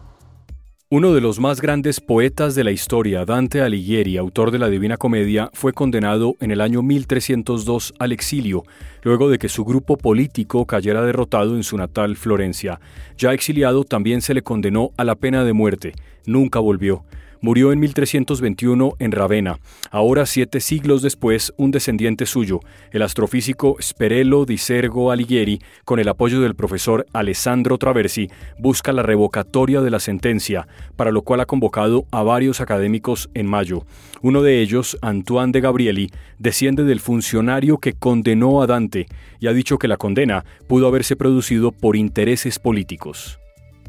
Uno 0.96 1.12
de 1.12 1.22
los 1.22 1.40
más 1.40 1.60
grandes 1.60 2.00
poetas 2.00 2.54
de 2.54 2.64
la 2.64 2.70
historia, 2.70 3.26
Dante 3.26 3.62
Alighieri, 3.62 4.16
autor 4.18 4.52
de 4.52 4.60
la 4.60 4.70
Divina 4.70 4.96
Comedia, 4.96 5.50
fue 5.52 5.74
condenado 5.74 6.36
en 6.40 6.52
el 6.52 6.62
año 6.62 6.84
1302 6.84 7.96
al 7.98 8.12
exilio, 8.12 8.64
luego 9.02 9.28
de 9.28 9.40
que 9.40 9.50
su 9.50 9.66
grupo 9.66 9.98
político 9.98 10.68
cayera 10.68 11.02
derrotado 11.02 11.56
en 11.56 11.64
su 11.64 11.78
natal 11.78 12.16
Florencia. 12.16 12.80
Ya 13.18 13.34
exiliado, 13.34 13.86
también 13.86 14.22
se 14.22 14.36
le 14.36 14.44
condenó 14.44 14.92
a 14.96 15.04
la 15.04 15.16
pena 15.16 15.44
de 15.44 15.54
muerte. 15.54 15.94
Nunca 16.28 16.60
volvió. 16.60 17.04
Murió 17.44 17.74
en 17.74 17.80
1321 17.82 18.94
en 19.00 19.12
Ravenna. 19.12 19.60
Ahora, 19.92 20.26
siete 20.26 20.62
siglos 20.62 21.02
después, 21.02 21.54
un 21.58 21.72
descendiente 21.72 22.26
suyo, 22.26 22.62
el 22.92 23.02
astrofísico 23.02 23.76
Sperello 23.82 24.46
di 24.46 24.58
Sergo 24.58 25.12
Alighieri, 25.12 25.60
con 25.84 26.00
el 26.00 26.08
apoyo 26.08 26.40
del 26.40 26.56
profesor 26.56 27.06
Alessandro 27.12 27.78
Traversi, 27.78 28.30
busca 28.60 28.94
la 28.94 29.04
revocatoria 29.04 29.82
de 29.82 29.92
la 29.92 30.00
sentencia, 30.00 30.70
para 30.96 31.12
lo 31.12 31.24
cual 31.24 31.42
ha 31.42 31.46
convocado 31.46 32.06
a 32.12 32.24
varios 32.24 32.62
académicos 32.62 33.30
en 33.34 33.46
mayo. 33.46 33.86
Uno 34.22 34.42
de 34.42 34.62
ellos, 34.62 34.98
Antoine 35.02 35.52
de 35.52 35.60
Gabrieli, 35.60 36.12
desciende 36.40 36.86
del 36.86 37.02
funcionario 37.02 37.78
que 37.78 37.92
condenó 37.92 38.62
a 38.62 38.68
Dante 38.68 39.08
y 39.42 39.48
ha 39.48 39.54
dicho 39.54 39.78
que 39.78 39.90
la 39.90 39.98
condena 39.98 40.46
pudo 40.70 40.88
haberse 40.88 41.18
producido 41.18 41.74
por 41.74 41.98
intereses 41.98 42.58
políticos. 42.58 43.38